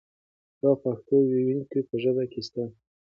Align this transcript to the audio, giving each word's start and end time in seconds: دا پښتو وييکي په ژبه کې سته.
دا 0.61 0.71
پښتو 0.83 1.15
وييکي 1.29 1.81
په 1.87 1.95
ژبه 2.03 2.23
کې 2.31 2.41
سته. 2.47 2.63